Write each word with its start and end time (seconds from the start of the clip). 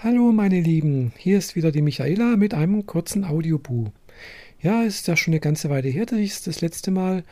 Hallo 0.00 0.30
meine 0.30 0.60
Lieben, 0.60 1.10
hier 1.18 1.38
ist 1.38 1.56
wieder 1.56 1.72
die 1.72 1.82
Michaela 1.82 2.36
mit 2.36 2.54
einem 2.54 2.86
kurzen 2.86 3.24
Audiobu. 3.24 3.86
Ja, 4.62 4.84
es 4.84 4.98
ist 4.98 5.08
ja 5.08 5.16
schon 5.16 5.32
eine 5.32 5.40
ganze 5.40 5.70
Weile 5.70 5.88
her, 5.88 6.06
dass 6.06 6.20
ich 6.20 6.40
das 6.40 6.60
letzte 6.60 6.92
Mal 6.92 7.24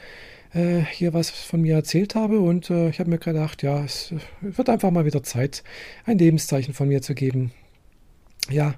äh, 0.53 0.81
hier 0.81 1.15
was 1.15 1.31
von 1.31 1.61
mir 1.61 1.77
erzählt 1.77 2.17
habe 2.17 2.41
und 2.41 2.69
äh, 2.69 2.89
ich 2.89 2.99
habe 2.99 3.09
mir 3.09 3.19
gedacht, 3.19 3.63
ja, 3.63 3.85
es 3.85 4.13
wird 4.41 4.69
einfach 4.69 4.91
mal 4.91 5.05
wieder 5.05 5.23
Zeit, 5.23 5.63
ein 6.07 6.19
Lebenszeichen 6.19 6.75
von 6.75 6.89
mir 6.89 7.03
zu 7.03 7.15
geben. 7.15 7.53
Ja, 8.51 8.75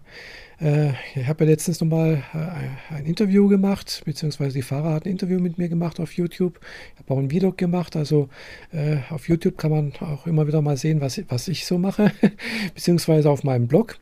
äh, 0.61 0.91
ich 1.15 1.27
habe 1.27 1.45
ja 1.45 1.51
letztens 1.51 1.81
nochmal 1.81 2.23
äh, 2.33 2.95
ein 2.95 3.05
Interview 3.05 3.49
gemacht, 3.49 4.03
beziehungsweise 4.05 4.55
die 4.55 4.63
Fahrer 4.63 4.95
hat 4.95 5.05
ein 5.05 5.11
Interview 5.11 5.39
mit 5.41 5.59
mir 5.59 5.69
gemacht 5.69 6.01
auf 6.01 6.13
YouTube. 6.15 6.59
Ich 6.95 7.01
habe 7.01 7.15
auch 7.15 7.19
einen 7.19 7.31
Vlog 7.31 7.59
gemacht, 7.59 7.95
also 7.95 8.29
äh, 8.73 8.97
auf 9.11 9.29
YouTube 9.29 9.59
kann 9.59 9.71
man 9.71 9.93
auch 10.01 10.27
immer 10.27 10.47
wieder 10.47 10.63
mal 10.63 10.77
sehen, 10.77 11.01
was, 11.01 11.21
was 11.29 11.49
ich 11.49 11.67
so 11.67 11.79
mache, 11.79 12.13
beziehungsweise 12.75 13.31
auf 13.31 13.45
meinem 13.45 13.69
Blog. 13.69 13.99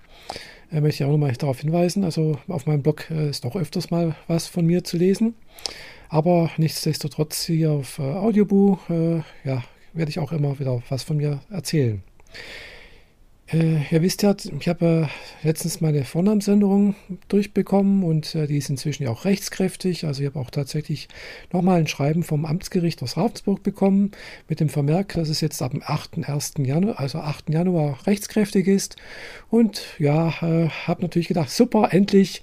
Äh, 0.71 0.81
möchte 0.81 1.03
ich 1.03 1.09
auch 1.09 1.13
nochmal 1.13 1.33
darauf 1.33 1.61
hinweisen, 1.61 2.05
also 2.05 2.39
auf 2.49 2.67
meinem 2.67 2.83
Blog 2.83 3.11
äh, 3.11 3.29
ist 3.29 3.45
doch 3.45 3.57
öfters 3.57 3.91
mal 3.91 4.15
was 4.29 4.47
von 4.47 4.65
mir 4.67 4.85
zu 4.85 4.97
lesen. 4.97 5.35
Aber 6.09 6.51
nichtsdestotrotz 6.59 7.45
hier 7.45 7.73
auf 7.73 7.99
äh, 7.99 8.03
Audioboo, 8.03 8.79
ja, 9.45 9.65
werde 9.93 10.11
ich 10.11 10.21
auch 10.21 10.31
immer 10.31 10.59
wieder 10.61 10.81
was 10.89 11.03
von 11.03 11.17
mir 11.17 11.41
erzählen. 11.51 12.03
Äh, 13.53 13.83
ihr 13.93 14.03
wisst 14.03 14.23
ja, 14.23 14.35
ich 14.59 14.69
habe 14.69 15.09
äh, 15.09 15.47
letztens 15.47 15.81
meine 15.81 16.05
Vornamensänderung 16.05 16.97
durchbekommen 17.29 18.03
und 18.03 18.35
äh, 18.35 18.49
die 18.49 18.59
ist 18.59 18.71
inzwischen 18.71 19.05
ja 19.05 19.11
auch 19.11 19.25
rechtskräftig. 19.25 20.05
Also 20.05 20.23
ich 20.23 20.27
habe 20.29 20.41
auch 20.41 20.51
tatsächlich 20.51 21.07
nochmal 21.53 21.79
ein 21.79 21.87
Schreiben 21.87 22.25
vom 22.25 22.45
Amtsgericht 22.45 23.03
aus 23.05 23.17
Ravensburg 23.17 23.63
bekommen 23.63 24.11
mit 24.49 24.59
dem 24.59 24.69
Vermerk, 24.69 25.15
dass 25.15 25.29
es 25.29 25.41
jetzt 25.41 25.63
ab 25.63 25.71
dem 25.71 25.83
8. 25.85 26.19
Januar, 26.59 26.99
also 26.99 27.19
8. 27.19 27.51
Januar 27.51 28.05
rechtskräftig 28.07 28.67
ist. 28.67 28.97
Und 29.49 29.83
ja, 29.99 30.29
äh, 30.43 30.69
habe 30.69 31.03
natürlich 31.03 31.29
gedacht, 31.29 31.51
super, 31.51 31.93
endlich. 31.93 32.43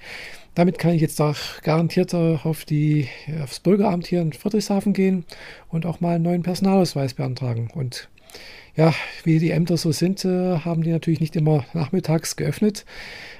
Damit 0.55 0.77
kann 0.77 0.93
ich 0.93 1.01
jetzt 1.01 1.19
auch 1.19 1.35
garantiert 1.63 2.13
auf 2.13 2.65
die, 2.65 3.07
aufs 3.41 3.59
Bürgeramt 3.59 4.05
hier 4.05 4.21
in 4.21 4.33
Friedrichshafen 4.33 4.93
gehen 4.93 5.25
und 5.69 5.85
auch 5.85 5.99
mal 5.99 6.15
einen 6.15 6.23
neuen 6.23 6.43
Personalausweis 6.43 7.15
beantragen. 7.15 7.69
Und 7.73 8.09
ja, 8.75 8.93
wie 9.23 9.39
die 9.39 9.51
Ämter 9.51 9.77
so 9.77 9.91
sind, 9.91 10.25
äh, 10.25 10.59
haben 10.59 10.83
die 10.83 10.91
natürlich 10.91 11.19
nicht 11.19 11.35
immer 11.35 11.65
nachmittags 11.73 12.35
geöffnet. 12.35 12.85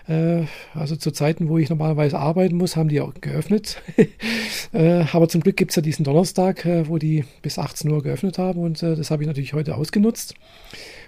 Äh, 0.08 0.44
also 0.73 0.95
zu 0.95 1.11
Zeiten, 1.11 1.50
wo 1.50 1.58
ich 1.58 1.69
normalerweise 1.69 2.19
arbeiten 2.19 2.58
muss, 2.58 2.75
haben 2.75 2.89
die 2.89 3.02
auch 3.02 3.14
geöffnet. 3.19 3.81
äh, 4.73 5.06
aber 5.11 5.28
zum 5.30 5.41
Glück 5.41 5.58
gibt 5.58 5.72
es 5.72 5.75
ja 5.75 5.81
diesen 5.81 6.03
Donnerstag, 6.03 6.66
äh, 6.66 6.88
wo 6.88 6.97
die 6.97 7.25
bis 7.41 7.58
18 7.58 7.89
Uhr 7.91 8.03
geöffnet 8.03 8.38
haben 8.38 8.61
und 8.61 8.84
äh, 8.84 8.95
das 8.95 9.09
habe 9.09 9.23
ich 9.23 9.28
natürlich 9.28 9.53
heute 9.53 9.75
ausgenutzt 9.75 10.36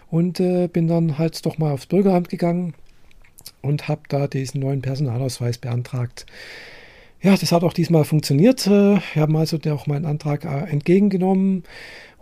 und 0.09 0.39
äh, 0.39 0.67
bin 0.67 0.87
dann 0.87 1.17
halt 1.17 1.45
doch 1.45 1.57
mal 1.57 1.71
aufs 1.71 1.85
Bürgeramt 1.85 2.29
gegangen 2.29 2.73
und 3.61 3.87
habe 3.87 4.01
da 4.09 4.27
diesen 4.27 4.61
neuen 4.61 4.81
Personalausweis 4.81 5.57
beantragt. 5.57 6.25
Ja, 7.21 7.35
das 7.35 7.51
hat 7.51 7.63
auch 7.63 7.73
diesmal 7.73 8.03
funktioniert. 8.03 8.67
Wir 8.67 9.01
haben 9.15 9.35
also 9.35 9.57
auch 9.71 9.87
meinen 9.87 10.05
Antrag 10.05 10.45
entgegengenommen. 10.45 11.63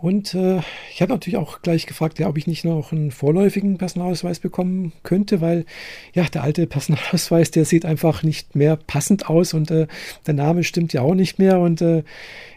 Und 0.04 0.34
äh, 0.34 0.60
ich 0.92 1.00
habe 1.00 1.12
natürlich 1.12 1.38
auch 1.38 1.62
gleich 1.62 1.86
gefragt, 1.86 2.20
ob 2.20 2.36
ich 2.36 2.46
nicht 2.46 2.64
noch 2.64 2.92
einen 2.92 3.10
vorläufigen 3.10 3.78
Personalausweis 3.78 4.38
bekommen 4.38 4.92
könnte, 5.02 5.40
weil 5.40 5.64
ja, 6.12 6.24
der 6.24 6.42
alte 6.42 6.66
Personalausweis, 6.68 7.50
der 7.50 7.64
sieht 7.64 7.86
einfach 7.86 8.22
nicht 8.22 8.54
mehr 8.54 8.76
passend 8.76 9.30
aus 9.30 9.54
und 9.54 9.70
äh, 9.70 9.86
der 10.26 10.34
Name 10.34 10.64
stimmt 10.64 10.92
ja 10.92 11.02
auch 11.02 11.14
nicht 11.14 11.38
mehr. 11.38 11.58
Und 11.58 11.80
äh, 11.80 12.02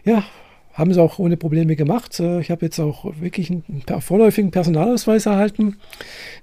ja, 0.04 0.24
haben 0.78 0.94
sie 0.94 1.02
auch 1.02 1.18
ohne 1.18 1.36
Probleme 1.36 1.74
gemacht. 1.74 2.20
Äh, 2.20 2.40
ich 2.40 2.50
habe 2.50 2.64
jetzt 2.64 2.78
auch 2.78 3.04
wirklich 3.20 3.50
einen 3.50 3.82
vorläufigen 4.00 4.52
Personalausweis 4.52 5.26
erhalten. 5.26 5.76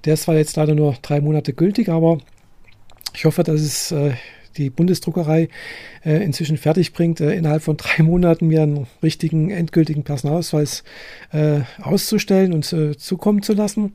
Der 0.04 0.14
ist 0.14 0.24
zwar 0.24 0.36
jetzt 0.36 0.56
leider 0.56 0.74
nur 0.74 0.94
drei 1.00 1.20
Monate 1.20 1.54
gültig, 1.54 1.88
aber 1.88 2.18
ich 3.14 3.24
hoffe, 3.24 3.42
dass 3.42 3.62
es 3.62 3.92
äh, 3.92 4.12
die 4.58 4.68
Bundesdruckerei 4.68 5.48
äh, 6.04 6.22
inzwischen 6.22 6.58
fertig 6.58 6.92
bringt, 6.92 7.20
innerhalb 7.20 7.62
von 7.62 7.78
drei 7.78 8.02
Monaten 8.02 8.46
mir 8.46 8.62
einen 8.62 8.86
richtigen, 9.02 9.50
endgültigen 9.50 10.04
Personalausweis 10.04 10.84
auszustellen 11.82 12.54
und 12.54 12.64
zukommen 12.64 13.42
zu 13.42 13.52
lassen. 13.52 13.92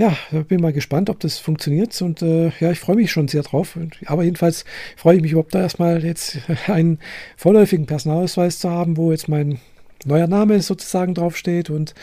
Ja, 0.00 0.16
bin 0.48 0.62
mal 0.62 0.72
gespannt, 0.72 1.10
ob 1.10 1.20
das 1.20 1.36
funktioniert 1.36 2.00
und 2.00 2.22
äh, 2.22 2.52
ja, 2.58 2.70
ich 2.70 2.80
freue 2.80 2.96
mich 2.96 3.12
schon 3.12 3.28
sehr 3.28 3.42
drauf. 3.42 3.78
Aber 4.06 4.22
jedenfalls 4.22 4.64
freue 4.96 5.16
ich 5.16 5.22
mich 5.22 5.32
überhaupt 5.32 5.54
da 5.54 5.60
erstmal 5.60 6.02
jetzt 6.02 6.38
einen 6.68 7.00
vorläufigen 7.36 7.84
Personalausweis 7.84 8.60
zu 8.60 8.70
haben, 8.70 8.96
wo 8.96 9.10
jetzt 9.10 9.28
mein 9.28 9.58
neuer 10.06 10.26
Name 10.26 10.62
sozusagen 10.62 11.12
draufsteht 11.12 11.68
und 11.68 11.94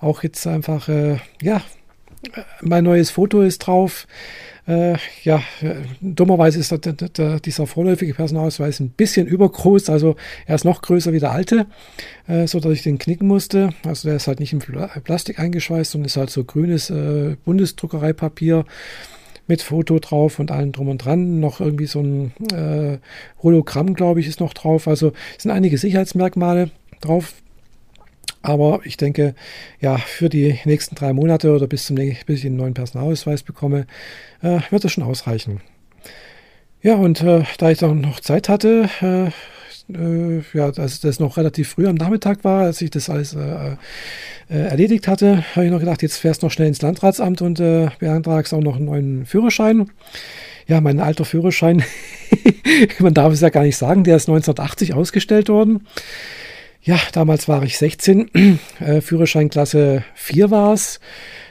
auch 0.00 0.22
jetzt 0.22 0.46
einfach, 0.46 0.90
äh, 0.90 1.16
ja, 1.40 1.62
mein 2.60 2.84
neues 2.84 3.08
Foto 3.08 3.40
ist 3.40 3.60
drauf. 3.60 4.06
Äh, 4.66 4.96
ja, 5.22 5.42
dummerweise 6.00 6.58
ist 6.58 6.72
der, 6.72 6.78
der, 6.78 7.40
dieser 7.40 7.66
vorläufige 7.66 8.14
Personalausweis 8.14 8.80
ein 8.80 8.90
bisschen 8.90 9.28
übergroß, 9.28 9.90
also 9.90 10.16
er 10.44 10.56
ist 10.56 10.64
noch 10.64 10.82
größer 10.82 11.12
wie 11.12 11.20
der 11.20 11.30
alte, 11.30 11.66
äh, 12.26 12.48
so 12.48 12.58
dass 12.58 12.72
ich 12.72 12.82
den 12.82 12.98
knicken 12.98 13.28
musste. 13.28 13.70
Also 13.84 14.08
der 14.08 14.16
ist 14.16 14.26
halt 14.26 14.40
nicht 14.40 14.52
in 14.52 14.58
Plastik 14.58 15.38
eingeschweißt, 15.38 15.92
sondern 15.92 16.06
ist 16.06 16.16
halt 16.16 16.30
so 16.30 16.42
grünes 16.42 16.90
äh, 16.90 17.36
Bundesdruckereipapier 17.44 18.64
mit 19.46 19.62
Foto 19.62 20.00
drauf 20.00 20.40
und 20.40 20.50
allem 20.50 20.72
drum 20.72 20.88
und 20.88 20.98
dran. 20.98 21.38
Noch 21.38 21.60
irgendwie 21.60 21.86
so 21.86 22.00
ein 22.00 22.32
äh, 22.52 22.98
Hologramm, 23.42 23.94
glaube 23.94 24.18
ich, 24.18 24.26
ist 24.26 24.40
noch 24.40 24.54
drauf. 24.54 24.88
Also 24.88 25.12
sind 25.38 25.52
einige 25.52 25.78
Sicherheitsmerkmale 25.78 26.70
drauf. 27.00 27.34
Aber 28.46 28.78
ich 28.84 28.96
denke, 28.96 29.34
ja, 29.80 29.98
für 29.98 30.28
die 30.28 30.60
nächsten 30.64 30.94
drei 30.94 31.12
Monate 31.12 31.52
oder 31.52 31.66
bis, 31.66 31.86
zum, 31.86 31.96
bis 31.96 32.24
ich 32.28 32.46
einen 32.46 32.56
neuen 32.56 32.74
Personalausweis 32.74 33.42
bekomme, 33.42 33.88
äh, 34.40 34.60
wird 34.70 34.84
das 34.84 34.92
schon 34.92 35.02
ausreichen. 35.02 35.60
Ja, 36.80 36.94
und 36.94 37.22
äh, 37.22 37.42
da 37.58 37.70
ich 37.70 37.78
dann 37.78 38.00
noch 38.00 38.20
Zeit 38.20 38.48
hatte, 38.48 38.88
äh, 39.02 39.26
äh 39.92 40.42
ja, 40.52 40.66
als 40.66 41.00
das 41.00 41.18
noch 41.18 41.38
relativ 41.38 41.70
früh 41.70 41.88
am 41.88 41.96
Nachmittag 41.96 42.44
war, 42.44 42.62
als 42.62 42.80
ich 42.82 42.90
das 42.90 43.10
alles 43.10 43.34
äh, 43.34 43.72
äh, 44.48 44.68
erledigt 44.68 45.08
hatte, 45.08 45.44
habe 45.56 45.66
ich 45.66 45.72
noch 45.72 45.80
gedacht, 45.80 46.02
jetzt 46.02 46.18
fährst 46.18 46.42
du 46.42 46.46
noch 46.46 46.52
schnell 46.52 46.68
ins 46.68 46.82
Landratsamt 46.82 47.42
und 47.42 47.58
beantragst 47.58 48.54
auch 48.54 48.60
noch 48.60 48.76
einen 48.76 48.84
neuen 48.84 49.26
Führerschein. 49.26 49.90
Ja, 50.68 50.80
mein 50.80 51.00
alter 51.00 51.24
Führerschein, 51.24 51.82
man 53.00 53.14
darf 53.14 53.32
es 53.32 53.40
ja 53.40 53.48
gar 53.48 53.64
nicht 53.64 53.76
sagen, 53.76 54.04
der 54.04 54.16
ist 54.16 54.28
1980 54.28 54.94
ausgestellt 54.94 55.48
worden. 55.48 55.84
Ja, 56.86 57.00
damals 57.10 57.48
war 57.48 57.64
ich 57.64 57.78
16, 57.78 58.30
äh, 58.78 59.00
Führerscheinklasse 59.00 60.04
4 60.14 60.52
war 60.52 60.72
es 60.72 61.00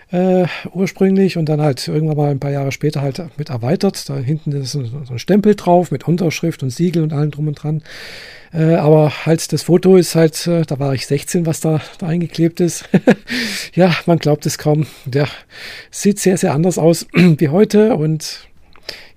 äh, 0.10 0.46
ursprünglich 0.74 1.36
und 1.36 1.50
dann 1.50 1.60
halt 1.60 1.90
irgendwann 1.90 2.16
mal 2.16 2.32
ein 2.32 2.40
paar 2.40 2.52
Jahre 2.52 2.72
später 2.72 3.02
halt 3.02 3.22
mit 3.38 3.50
erweitert. 3.50 4.08
Da 4.08 4.16
hinten 4.16 4.54
ist 4.54 4.72
so, 4.72 4.80
ein 4.80 5.20
Stempel 5.20 5.56
drauf 5.56 5.92
mit 5.92 6.08
Unterschrift 6.08 6.64
und 6.64 6.70
Siegel 6.70 7.04
und 7.04 7.12
allem 7.12 7.32
drum 7.32 7.50
und 7.50 7.62
dran. 7.62 7.84
Äh, 8.54 8.76
aber 8.76 9.26
halt 9.26 9.52
das 9.52 9.64
Foto 9.64 9.98
ist 9.98 10.16
halt, 10.16 10.48
äh, 10.48 10.62
da 10.62 10.80
war 10.80 10.94
ich 10.94 11.06
16, 11.06 11.46
was 11.46 11.60
da, 11.60 11.82
da 11.98 12.08
eingeklebt 12.08 12.62
ist. 12.62 12.88
ja, 13.76 13.94
man 14.06 14.20
glaubt 14.20 14.46
es 14.46 14.58
kaum. 14.58 14.88
Der 15.04 15.28
sieht 15.92 16.18
sehr, 16.18 16.38
sehr 16.38 16.54
anders 16.54 16.78
aus 16.78 17.08
wie 17.14 17.50
heute 17.50 17.98
und 17.98 18.48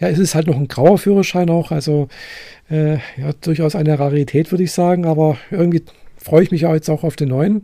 ja, 0.00 0.08
es 0.08 0.18
ist 0.18 0.34
halt 0.34 0.48
noch 0.48 0.56
ein 0.56 0.66
grauer 0.66 0.98
Führerschein 0.98 1.48
auch, 1.48 1.70
also 1.70 2.08
äh, 2.70 2.94
ja, 2.94 3.32
durchaus 3.40 3.76
eine 3.76 4.00
Rarität, 4.00 4.50
würde 4.50 4.64
ich 4.64 4.72
sagen, 4.72 5.04
aber 5.04 5.36
irgendwie 5.52 5.82
freue 6.18 6.42
ich 6.42 6.50
mich 6.50 6.62
ja 6.62 6.74
jetzt 6.74 6.88
auch 6.88 7.04
auf 7.04 7.16
den 7.16 7.28
neuen. 7.28 7.62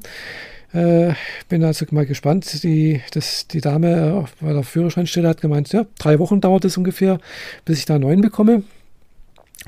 Äh, 0.72 1.12
bin 1.48 1.62
also 1.62 1.87
mal 1.91 2.06
gespannt. 2.06 2.62
Die, 2.65 3.00
das, 3.12 3.47
die 3.47 3.60
Dame 3.60 4.26
bei 4.41 4.53
der 4.53 4.65
Führerscheinstelle 4.65 5.28
hat 5.28 5.41
gemeint, 5.41 5.72
ja, 5.72 5.87
drei 5.98 6.19
Wochen 6.19 6.41
dauert 6.41 6.65
es 6.65 6.76
ungefähr, 6.76 7.19
bis 7.65 7.78
ich 7.78 7.84
da 7.84 7.94
einen 7.94 8.03
neuen 8.03 8.20
bekomme. 8.20 8.65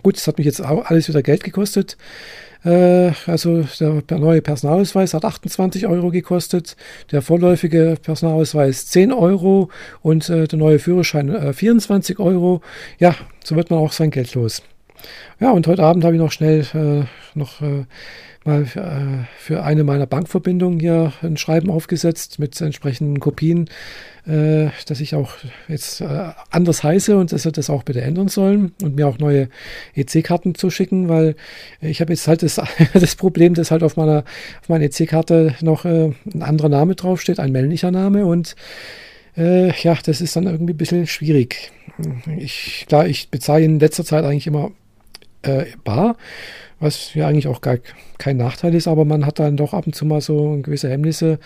Gut, 0.02 0.16
das 0.16 0.26
hat 0.26 0.38
mich 0.38 0.46
jetzt 0.46 0.60
auch 0.60 0.86
alles 0.86 1.08
wieder 1.08 1.22
Geld 1.22 1.44
gekostet. 1.44 1.96
Äh, 2.64 3.12
also 3.26 3.62
der 3.78 4.18
neue 4.18 4.42
Personalausweis 4.42 5.14
hat 5.14 5.24
28 5.24 5.86
Euro 5.86 6.10
gekostet, 6.10 6.76
der 7.12 7.22
vorläufige 7.22 7.96
Personalausweis 8.02 8.86
10 8.86 9.12
Euro 9.12 9.70
und 10.02 10.28
äh, 10.28 10.48
der 10.48 10.58
neue 10.58 10.80
Führerschein 10.80 11.28
äh, 11.32 11.52
24 11.52 12.18
Euro. 12.18 12.62
Ja, 12.98 13.14
so 13.44 13.54
wird 13.54 13.70
man 13.70 13.78
auch 13.78 13.92
sein 13.92 14.10
Geld 14.10 14.34
los. 14.34 14.62
Ja, 15.40 15.50
und 15.50 15.66
heute 15.66 15.82
Abend 15.82 16.04
habe 16.04 16.14
ich 16.14 16.20
noch 16.20 16.32
schnell 16.32 16.66
äh, 16.74 17.04
noch 17.38 17.60
äh, 17.60 17.84
mal 18.46 18.62
äh, 18.62 19.26
für 19.38 19.62
eine 19.64 19.84
meiner 19.84 20.06
Bankverbindungen 20.06 20.80
hier 20.80 21.12
ein 21.22 21.36
Schreiben 21.36 21.70
aufgesetzt 21.70 22.38
mit 22.38 22.58
entsprechenden 22.60 23.20
Kopien, 23.20 23.68
äh, 24.26 24.68
dass 24.86 25.00
ich 25.00 25.14
auch 25.14 25.32
jetzt 25.68 26.00
äh, 26.00 26.30
anders 26.50 26.82
heiße 26.82 27.16
und 27.16 27.32
dass 27.32 27.42
sie 27.42 27.52
das 27.52 27.68
auch 27.68 27.82
bitte 27.82 28.00
ändern 28.00 28.28
sollen 28.28 28.72
und 28.82 28.96
mir 28.96 29.08
auch 29.08 29.18
neue 29.18 29.48
EC-Karten 29.94 30.54
zu 30.54 30.70
schicken, 30.70 31.08
weil 31.08 31.34
ich 31.80 32.00
habe 32.00 32.12
jetzt 32.12 32.28
halt 32.28 32.42
das, 32.42 32.60
das 32.94 33.16
Problem, 33.16 33.54
dass 33.54 33.70
halt 33.70 33.82
auf 33.82 33.96
meiner, 33.96 34.24
auf 34.62 34.68
meiner 34.68 34.84
EC-Karte 34.84 35.54
noch 35.60 35.84
äh, 35.84 36.12
ein 36.32 36.42
anderer 36.42 36.68
Name 36.68 36.94
draufsteht, 36.94 37.40
ein 37.40 37.52
männlicher 37.52 37.90
Name 37.90 38.24
und 38.26 38.56
ja, 39.38 39.98
das 40.02 40.22
ist 40.22 40.34
dann 40.34 40.46
irgendwie 40.46 40.72
ein 40.72 40.78
bisschen 40.78 41.06
schwierig. 41.06 41.70
Ich, 42.38 42.86
klar, 42.88 43.06
ich 43.06 43.28
bezahle 43.28 43.64
in 43.64 43.78
letzter 43.78 44.02
Zeit 44.02 44.24
eigentlich 44.24 44.46
immer 44.46 44.70
äh, 45.46 45.66
bar, 45.84 46.16
was 46.80 47.14
ja 47.14 47.26
eigentlich 47.28 47.48
auch 47.48 47.60
gar 47.60 47.78
kein 48.18 48.36
Nachteil 48.36 48.74
ist, 48.74 48.88
aber 48.88 49.04
man 49.04 49.26
hat 49.26 49.38
dann 49.38 49.56
doch 49.56 49.72
ab 49.72 49.86
und 49.86 49.94
zu 49.94 50.04
mal 50.04 50.20
so 50.20 50.58
gewisse 50.62 50.90
Hemmnisse. 50.90 51.38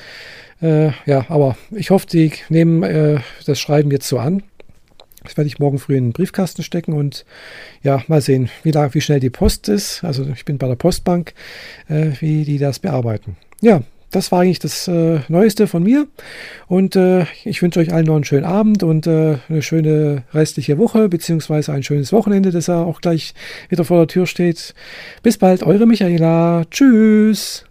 Äh, 0.60 0.90
ja, 1.06 1.26
aber 1.28 1.56
ich 1.70 1.90
hoffe, 1.90 2.06
die 2.06 2.32
nehmen 2.48 2.82
äh, 2.82 3.20
das 3.46 3.60
Schreiben 3.60 3.90
jetzt 3.90 4.08
so 4.08 4.18
an. 4.18 4.42
Das 5.22 5.36
werde 5.36 5.48
ich 5.48 5.58
morgen 5.58 5.78
früh 5.78 5.96
in 5.96 6.08
den 6.08 6.12
Briefkasten 6.12 6.62
stecken 6.62 6.94
und 6.94 7.26
ja, 7.82 8.02
mal 8.08 8.22
sehen, 8.22 8.48
wie, 8.62 8.72
wie 8.72 9.00
schnell 9.00 9.20
die 9.20 9.30
Post 9.30 9.68
ist. 9.68 10.02
Also 10.02 10.26
ich 10.34 10.44
bin 10.44 10.56
bei 10.56 10.66
der 10.66 10.76
Postbank, 10.76 11.34
äh, 11.88 12.12
wie 12.20 12.44
die 12.44 12.58
das 12.58 12.78
bearbeiten. 12.78 13.36
Ja, 13.60 13.82
das 14.10 14.32
war 14.32 14.40
eigentlich 14.40 14.58
das 14.58 14.88
äh, 14.88 15.20
Neueste 15.28 15.66
von 15.66 15.82
mir. 15.82 16.06
Und 16.66 16.96
äh, 16.96 17.26
ich 17.44 17.62
wünsche 17.62 17.80
euch 17.80 17.92
allen 17.92 18.06
noch 18.06 18.16
einen 18.16 18.24
schönen 18.24 18.44
Abend 18.44 18.82
und 18.82 19.06
äh, 19.06 19.38
eine 19.48 19.62
schöne 19.62 20.24
restliche 20.34 20.78
Woche, 20.78 21.08
beziehungsweise 21.08 21.72
ein 21.72 21.82
schönes 21.82 22.12
Wochenende, 22.12 22.50
das 22.50 22.66
ja 22.66 22.82
auch 22.82 23.00
gleich 23.00 23.34
wieder 23.68 23.84
vor 23.84 23.98
der 23.98 24.08
Tür 24.08 24.26
steht. 24.26 24.74
Bis 25.22 25.38
bald, 25.38 25.62
eure 25.62 25.86
Michaela. 25.86 26.64
Tschüss. 26.70 27.69